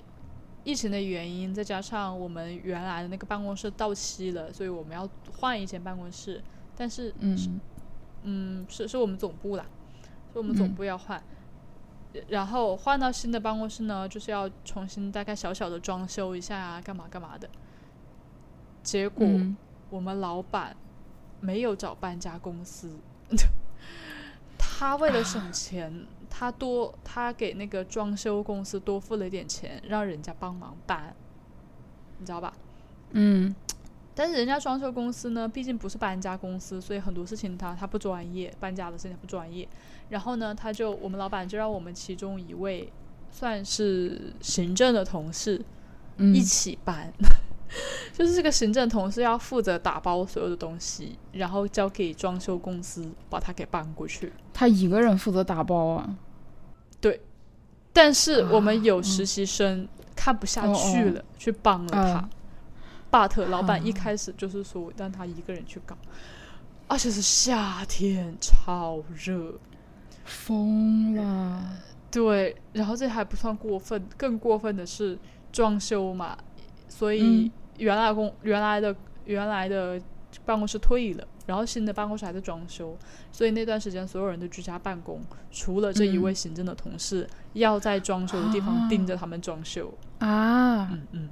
[0.63, 5.07] 疫情的原因，再加上我们原来的那个办公室到期了，所以我们要
[5.37, 6.43] 换一间办公室，
[6.75, 7.37] 但是嗯
[8.23, 9.65] 嗯，是是我们总部啦，
[10.31, 11.21] 是我们总嗯部要换。
[12.27, 17.49] 然后换到新的办公室呢，就是要重新大概小小的装修一下啊，干嘛干嘛的。
[18.83, 19.55] 结果、嗯
[19.89, 20.75] 我们老板
[21.39, 22.97] 没有找搬家公司，
[24.57, 31.15] 他为了省钱，他多他给那个装修公司多付了一点钱，让人家帮忙搬，
[32.17, 32.53] 你知道吧？
[33.11, 33.53] 嗯
[34.15, 39.67] 但是人家装修公司呢，毕竟不是搬家公司，所以很多事情他他不专业，搬家的事情他不专业。
[40.09, 42.91] 然后呢，他就我们老板就让我们其中一位
[43.31, 45.59] 算是行政的同事
[46.17, 47.11] 嗯一起搬，
[48.13, 54.31] 就是这个行政同事要负责打包所有的东西，然后交给装修公司把它给搬过去。
[54.53, 56.15] 他一个人负责打包啊？
[57.01, 57.19] 对
[57.91, 62.29] 但是我们有实习生看不下去了，去帮了他。
[63.13, 65.95] But 老板一开始就是说让他一个人去搞，
[66.87, 69.53] 而且是夏天，超热，
[70.25, 71.61] 疯了。
[72.09, 75.17] 对，然后这还不算过分，更过分的是
[75.51, 76.35] 装修嘛，
[76.87, 78.95] 所以原来公原来的
[79.25, 80.01] 原来的
[80.43, 81.27] 办公室退了。
[81.45, 82.97] 然后新的办公室还在装修，
[83.29, 85.21] 所以那段时间所有人都居家办公，
[85.51, 89.93] 除了这一位行政的同事要在装修的地方盯着他们装修。
[90.19, 91.29] 啊，嗯嗯，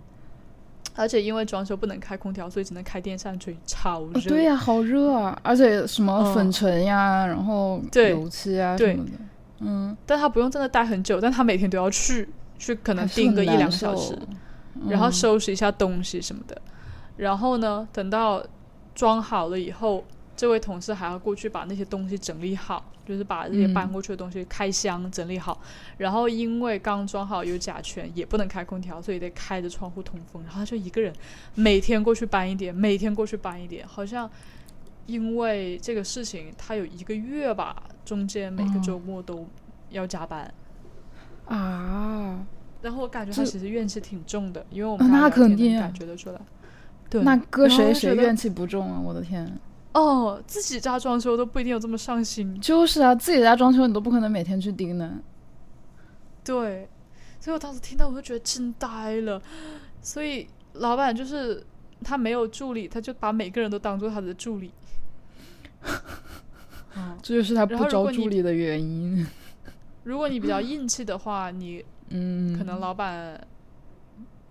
[0.95, 4.21] 而且因为装修不能开空调，所以只能开电扇吹，超热。
[4.21, 5.39] 对呀，好热啊！
[5.43, 9.11] 而且什么粉尘呀，然后油漆啊什么的，
[9.59, 9.95] 嗯。
[10.05, 14.17] 但他不用在那待很久，但他每天都要去，去可能盯个一两个小时，
[14.87, 16.61] 然后收拾一下东西什么的。
[17.17, 18.43] 然后呢，等到。
[18.93, 20.03] 装好了以后，
[20.41, 25.61] 这位同事还要过去把那些东西整理好，就是把这些搬过去的东西开箱整理好。
[25.99, 30.41] 然后因为刚装好有甲醛，也不能开空调，所以得开着窗户通风。
[30.41, 31.13] 然后他就一个人
[31.53, 33.87] 每天过去搬一点，每天过去搬一点。
[33.87, 34.27] 好像
[35.05, 39.47] 因为这个事情，他有一个月吧，中间每个周末都
[39.91, 40.51] 要加班
[41.45, 42.43] 啊。
[42.81, 46.41] 然后我感觉他其实怨气挺重的，因为我们那肯定感觉得出来。
[47.11, 48.99] 对那搁谁谁怨气不重啊！
[48.99, 49.45] 我的天，
[49.93, 52.59] 哦，自己家装修都不一定有这么上心。
[52.61, 55.19] 就是啊，自己家装修你都不可能每天去盯呢。
[56.43, 56.89] 对，
[57.39, 59.41] 所以我当时听到我就觉得惊呆了。
[60.01, 61.65] 所以老板就是
[62.03, 64.71] 他没有助理，他就把每个人都当做他的助理。
[67.21, 69.25] 这就是他不招助理的原因。
[70.03, 73.47] 如果你比较硬气的话，你嗯，可能老板。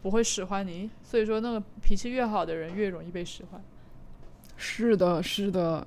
[0.02, 3.62] 不会使唤你，所以说那个脾气越好的人越容易被使唤。
[4.62, 5.86] 是的，是的。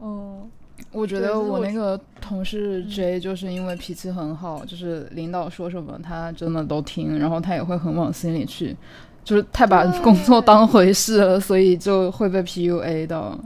[0.00, 0.48] 嗯，
[0.92, 8.76] 我觉得我那个同事 J 就是因为脾气很好，就是领导说什么他真的都听，然后他也会很往心里去，
[9.24, 13.38] 就是太把工作当回事了，所以就会被 PUA 的。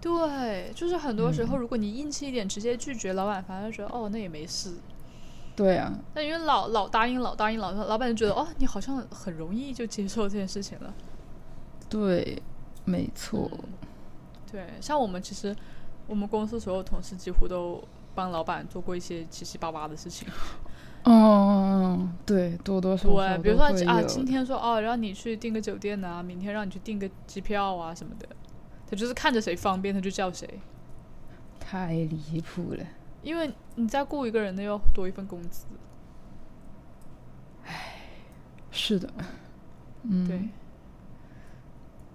[0.00, 4.70] 对，就是很多时候如果你硬气一点，直接拒绝老板，反而觉得哦那也没事。
[5.54, 10.94] 对啊，那因为老老答应，老答应，老老板就觉得哦，你好像很容易就接受这件事情了。
[11.90, 12.40] 对，
[12.84, 13.50] 没错。
[14.50, 15.54] 对，像我们其实，
[16.06, 17.82] 我们公司所有同事几乎都
[18.14, 20.28] 帮老板做过一些七七八八的事情。
[21.04, 28.28] 嗯，对，多多少少对，比如说啊，今天说哦，让你去订个酒店啊，明天让你去订个机票啊什么的，
[28.88, 30.60] 他就是看着谁方便他就叫谁。
[31.58, 32.84] 太离谱了。
[33.22, 35.66] 因为你再雇一个人，那要多一份工资。
[37.64, 37.94] 唉，
[38.70, 39.08] 是的，
[40.02, 40.48] 嗯，对，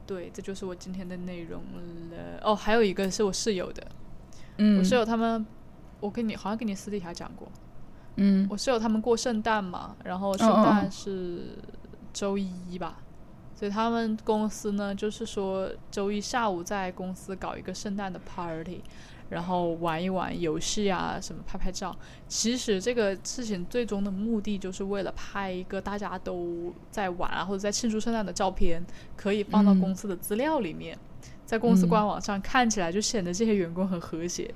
[0.07, 2.39] 对，这就是我今天的内容了。
[2.41, 3.85] 哦，还有一个是我室友的，
[4.57, 5.45] 嗯，我室友他们，
[5.99, 7.47] 我跟你好像跟你私底下讲过，
[8.15, 11.57] 嗯，我室友他们过圣诞嘛，然后圣诞是
[12.13, 12.99] 周一吧，
[13.53, 18.81] 所以他们公司呢，就是说周一下午在公司搞一个圣诞的 party。
[19.29, 21.95] 然后玩一玩游戏啊，什么拍拍照。
[22.27, 28.81] 其实这个事情最终的目的就是为了拍一个大家都在玩啊，或者在庆祝圣诞的照片，
[29.15, 30.97] 可以放到公司的资料里面，
[31.45, 34.53] 在公司官网上看起来就显得这些员工很和谐。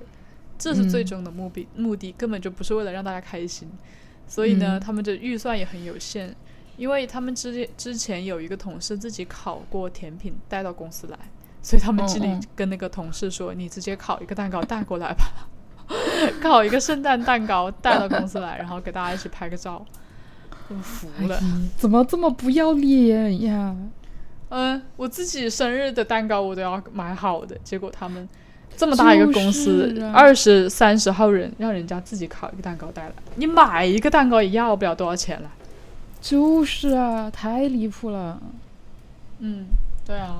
[0.58, 3.68] 这是最终的目的，目的根本就不是为了让大家开心。
[4.28, 6.34] 所以呢，他们的预算也很有限，
[6.76, 11.18] 因为他们之之前有一个同事自己烤过甜品带到公司来。
[11.62, 15.24] 所以他们经理跟那个同事说：“你直接烤一个蛋糕带过来吧，
[16.42, 19.84] 烤一个圣诞蛋糕带到公司来，然后给大家一起拍个照。”
[20.68, 21.38] 我服了，
[21.76, 23.76] 怎么这么不要脸呀？
[24.48, 28.28] 嗯，我自己生日的蛋糕我都要买好的，结果他们
[28.76, 35.50] 这么大一个公司，二十三十号人，让人家自己烤一个蛋糕带来，你买一个蛋糕也要不了多少钱了。
[36.20, 38.40] 就是啊，太离谱了。
[39.40, 39.66] 嗯，
[40.06, 40.36] 对啊。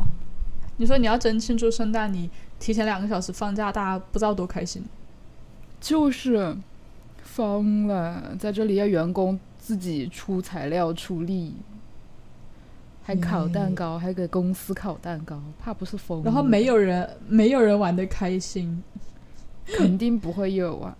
[0.82, 4.84] 你说你要真庆祝圣诞，你提前两个小时放假，大家不知道多开心。
[5.80, 6.56] 就是
[7.22, 11.54] 疯了，在这里要员工自己出材料出力，
[13.04, 16.20] 还烤蛋糕，还给公司烤蛋糕，怕不是疯？
[16.24, 18.82] 然后没有人，没有人玩的开心，
[19.64, 20.96] 肯定不会有啊。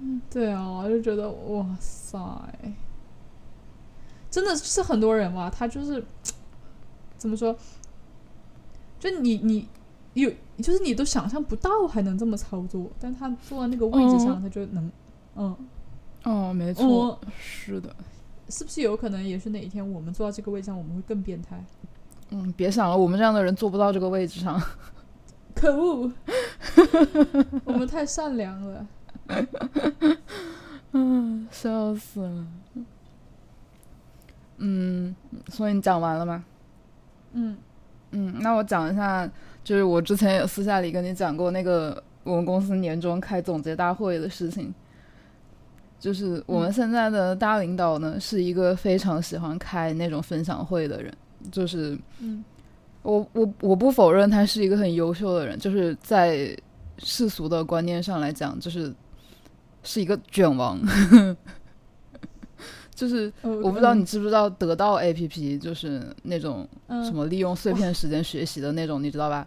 [0.00, 2.18] 嗯，对啊，我就觉得哇塞，
[4.28, 6.04] 真的是很多人嘛，他就是
[7.16, 7.56] 怎么说？
[8.98, 9.68] 就你你
[10.14, 14.90] 有，就是你都想象不到还能这么操作，但他坐在那个位置上，他就能，
[15.36, 15.56] 嗯，
[16.24, 17.94] 哦，没错，是的，
[18.48, 21.62] 是不是有可能也是哪一天我们坐到这个位置上，我们会更变态？
[22.30, 24.60] 嗯，别想了，我们这样的人坐不到这个位置上。
[25.54, 26.12] 可恶，
[27.64, 28.86] 我们太善良了。
[30.92, 32.46] 嗯， 笑死了。
[34.58, 35.14] 嗯，
[35.48, 36.44] 所以你讲完了吗？
[37.32, 37.56] 嗯
[38.18, 39.30] 嗯，那我讲一下，
[39.62, 44.74] 就是我之前有私下里跟你讲过那个我们公司年终开总结大会的事情。
[45.98, 51.12] 就是我们现在的大领导呢，是一个非常喜欢开那种分享会的人。
[51.50, 52.44] 就是，嗯，
[53.02, 56.56] 我我我不否认他是一个很优秀的人，就是在
[56.98, 58.94] 世俗的观念上来讲，就是
[59.82, 60.80] 是一个卷王。
[62.96, 69.46] 就是我不知道你知不知道得到 A P P，就是那种什么利用碎片时间学习的那种，你知道吧？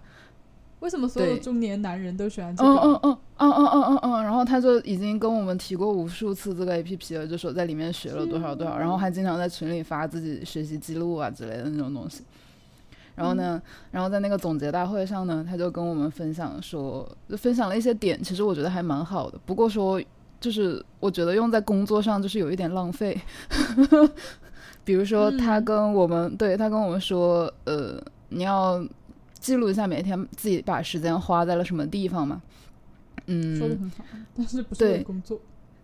[0.82, 2.70] 为什么所有中年男人都喜欢这个？
[2.70, 4.24] 嗯嗯嗯嗯嗯嗯嗯嗯。
[4.24, 12.24] 然后他就已经跟我们提过无数次这个 A P P 了，就说在里面学了多少多少，然后还经常在群里发自己学习记录啊之类的那种东西。
[13.16, 17.06] 然后呢，然后在那个总结大会上呢，他就跟我们分享说，
[17.38, 19.38] 分享了一些点，其实我觉得还蛮好的。
[19.46, 20.02] 不过说，
[20.40, 23.20] 就是我觉得用在工作上就是有一点浪费。
[24.84, 28.84] 比如说，他跟我们对他跟我们说，呃，你要。
[29.40, 32.42] 记录一下每天自己把时间花在了什么地方嘛？
[33.28, 34.04] 嗯，说的很好，
[34.36, 35.40] 但是不是工作？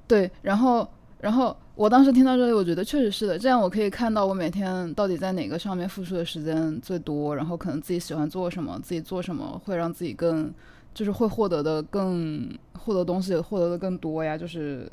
[0.05, 0.85] 对，然后，
[1.21, 3.39] 然后我当时听到这里，我觉得确实是的。
[3.39, 10.53] 这样我可以看到我每天到底在哪个上面付出的时间最多，然后可能自己喜欢做什么，自己做什么会让自己更，
[10.95, 14.89] 就是会获得的更获得东西获得的更多呀，就是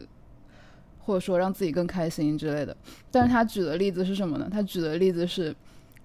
[0.98, 2.76] 或者说让自己更开心之类的。
[3.10, 4.46] 但是他举的例子是什么呢？
[4.52, 5.56] 他举的例子是，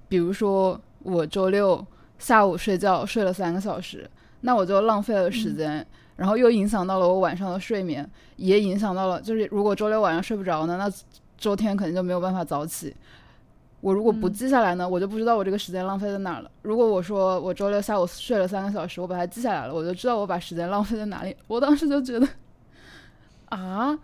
[0.08, 1.86] 比如说我周六。
[2.20, 4.10] 下午睡觉睡了三个小时，
[4.42, 5.86] 那我就浪费了时间，
[6.16, 10.92] 然后又影响到了我晚上的睡眠，也影响到了，就是如果周六晚上睡不着呢，那
[11.38, 12.92] 周天肯定就没有办法早起。
[13.80, 16.50] 我如果不记下来呢，我就不知道我这个时间浪费在哪儿了。
[16.64, 21.36] 如果我说我周六下午睡了三个小时，我把它记下来了，我就知道我把时间浪费在哪里。
[21.48, 22.28] 我当时就觉得，
[23.50, 23.98] 啊，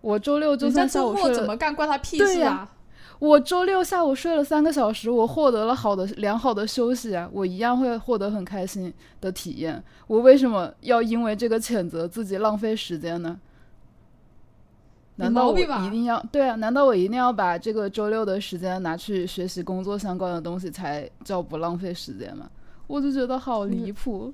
[0.00, 2.70] 我周六就算下午睡了，怎么干关他屁事啊？
[3.18, 9.82] 我周六下午睡了三个小时，我获得了好的良好的休息啊，我一样会获得很开心的体验。
[10.06, 13.38] 我为什么要因为这个谴责自己浪费时间呢？
[15.16, 16.56] 难道我一定要对啊？
[16.56, 22.50] 难道我一定要把这个周六的时间拿去学习工作相关的东西才叫不浪费时间吗？
[22.86, 24.32] 我就觉得好离谱。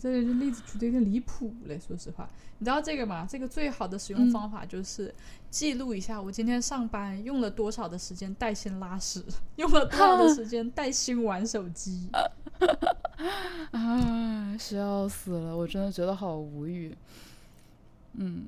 [0.00, 2.28] 这个例子举的有点离谱嘞，说实话。
[2.58, 3.26] 你知道这个吗？
[3.28, 5.14] 这个最好的使用方法就是
[5.50, 9.24] 记录一下我今天上班用了多少的时间带薪拉屎，
[9.56, 12.08] 用了多少的时间带薪玩手机。
[13.72, 15.56] 啊，笑死了！
[15.56, 16.94] 我真的觉得好无语。
[18.14, 18.46] 嗯，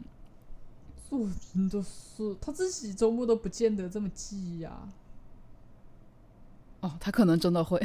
[1.09, 4.89] 做真的是他自己周末都不见得这么记呀。
[6.81, 7.81] 哦，他可能真的会，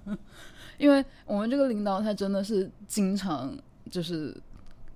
[0.78, 3.56] 因为我们这个领导他真的是经常
[3.90, 4.36] 就是。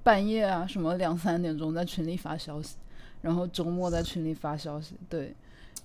[0.04, 2.76] 半夜啊，什么两三点钟在群里发消息，
[3.22, 5.34] 然后周末在群里发消息，对，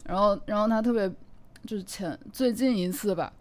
[0.04, 1.10] 然后然后他特别
[1.66, 3.32] 就是前最近一次吧，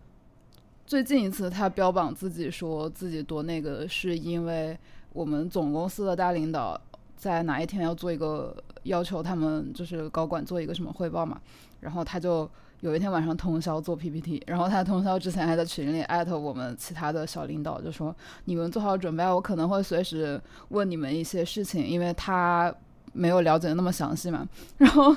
[0.87, 4.79] 最近一次他标榜自己说自己多那个，是因为
[5.13, 6.81] 我们总公司的大领导
[7.19, 11.39] 在哪一天要做一个要求，他们就是高管做一个什么汇报嘛，
[11.81, 12.49] 然后他就。
[12.81, 18.15] 有一天晚上通宵做 PPT，然后他通宵之前还在群里艾特我们其他的小领导，就说
[18.45, 22.73] 你们做好准备，我可能会随时问你们一些事情，因为他
[23.13, 24.49] 没有了解的那么详细嘛。
[24.79, 25.17] 然后，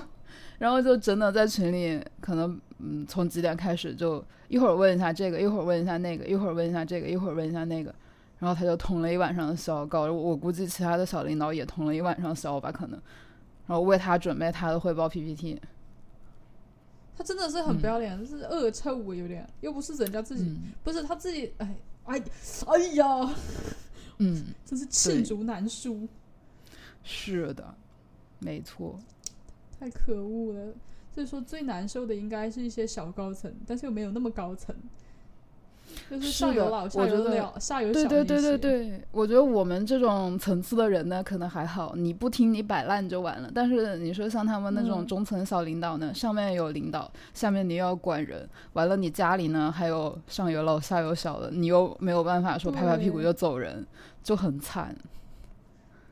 [0.58, 7.94] 然后就真的在群里，可能嗯从几点开始就一会儿问一下这个，一会儿问一下那个，一会儿问一下这个，一会儿问一下那个，
[8.42, 13.00] 然后他就通了一晚上的宵，搞我估计其他的小领导也通了一晚上宵吧，可能，
[13.68, 15.62] 然后为他准备他的汇报 PPT。
[17.16, 21.76] 他真的是很不要脸，是恶臭，有点，又不是人家自己，不是他自己，哎
[22.06, 22.24] 哎
[22.66, 23.06] 哎呀，
[24.18, 26.08] 嗯， 真是罄竹难书。
[27.04, 27.76] 是的，
[28.40, 29.00] 没错，
[29.80, 30.74] 太可恶了。
[31.14, 34.76] 所以说最难受的应该是一些小高层，但是又没有那么高层。
[36.12, 37.94] 就是上有老下有小，下有。
[37.94, 43.50] 对对对对对，我觉得我们这种层次的人呢，可能还好，你不听你摆烂就完了。
[43.56, 53.88] 但是你说像他们那种中层小领导呢，上面有领导，下面你又要管人，完了你家里呢还有上有老下有小的，你又没有办法说拍拍屁股就走人，
[54.22, 54.94] 就很惨。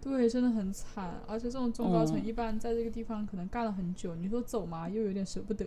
[0.02, 1.16] 对，真的很惨。
[1.28, 5.66] 而且这种中高层一般在这个地方可能干了很久，你说走嘛，又有点舍不得。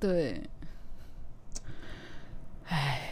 [0.00, 0.40] 对。
[2.68, 3.10] 唉。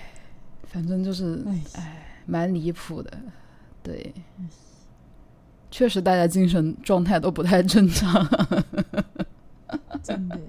[0.73, 1.45] 反正就是，
[1.75, 3.13] 哎，蛮离谱的，
[3.83, 4.15] 对，
[5.71, 8.27] 确实大家精神状态都不太正常，
[10.03, 10.41] 真的，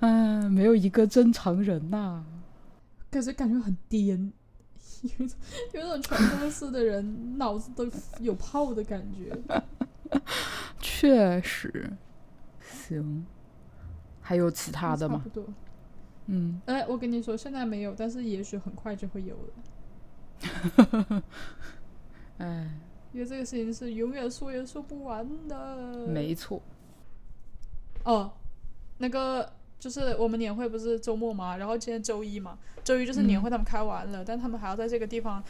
[0.00, 2.24] 嗯，没有一个正常人呐。
[3.10, 4.32] 感觉感觉很颠，
[5.02, 7.86] 有有种全公司的人脑子都
[8.18, 9.38] 有泡的感觉。
[10.80, 11.92] 确实，
[12.60, 13.24] 行。
[14.20, 15.16] 还有其他的吗？
[15.18, 15.46] 差不多。
[16.34, 21.22] 嗯，哎，我跟你说，现在没有，但是也许很快就会有了。
[22.38, 22.70] 哎，
[23.12, 26.06] 因为这个事情是永远说也说不完的。
[26.08, 26.62] 没错。
[28.04, 28.32] 哦，
[28.96, 35.44] 那个就是我们年会不是周末嘛，然后今天周一嘛，周一就是年会他们开完了，但他们还要在这个地方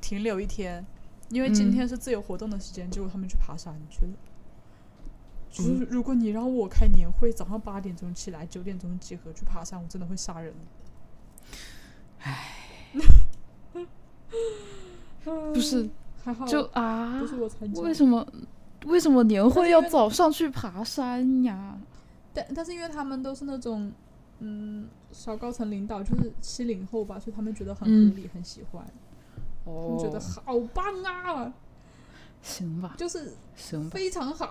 [0.00, 0.82] 停留一天，
[1.28, 4.12] 因为今天是自由活动的时间，结果他们去爬山去了。
[5.52, 10.54] 就是如果你让我开年会，早上八点钟起来，九点钟集合去爬山，我真的会杀人。
[12.20, 12.56] 唉，
[15.22, 15.90] 不是，
[16.24, 17.82] 还好就啊，不是我参加。
[17.82, 18.26] 为什么？
[18.86, 21.78] 为什么年会要早上去爬山呀？
[22.32, 23.92] 但但是因为他们都是那种，
[24.40, 28.84] 嗯，小高层领导，就是七零后吧，所以他们觉得很合理，很喜欢。
[29.64, 31.52] 哦，觉得好棒啊！
[32.42, 34.48] 行吧，就是行，非常好。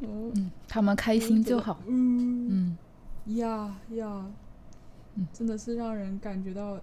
[0.00, 1.78] 嗯，他们开心就好。
[1.86, 2.76] 嗯，
[3.26, 4.26] 呀呀，
[5.32, 6.80] 真的是让人感觉到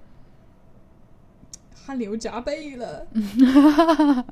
[1.75, 3.05] 汗流浃背了。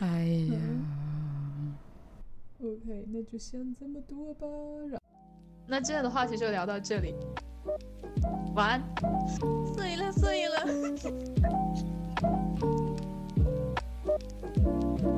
[0.00, 0.56] 哎呀
[2.60, 4.46] ，ok，那就先这么多吧。
[5.66, 7.14] 那今天的话题就聊到这里，
[8.54, 8.82] 晚安，
[9.74, 10.64] 睡了，睡了。